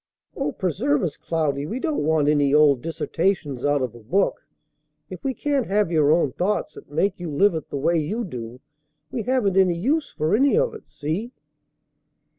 "Oh, 0.35 0.51
preserve 0.51 1.03
us, 1.03 1.15
Cloudy! 1.15 1.67
We 1.67 1.79
don't 1.79 2.03
want 2.03 2.27
any 2.27 2.55
old 2.55 2.81
dissertations 2.81 3.63
out 3.63 3.83
of 3.83 3.93
a 3.93 3.99
book. 3.99 4.47
If 5.11 5.23
we 5.23 5.35
can't 5.35 5.67
have 5.67 5.91
your 5.91 6.11
own 6.11 6.31
thoughts 6.31 6.73
that 6.73 6.89
make 6.89 7.19
you 7.19 7.29
live 7.29 7.53
it 7.53 7.69
the 7.69 7.77
way 7.77 7.99
you 7.99 8.23
do, 8.23 8.61
we 9.11 9.21
haven't 9.21 9.57
any 9.57 9.75
use 9.77 10.09
for 10.09 10.33
any 10.35 10.57
of 10.57 10.73
it. 10.73 10.87
See?" 10.87 11.33